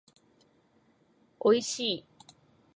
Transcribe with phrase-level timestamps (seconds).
[1.39, 2.05] おいしい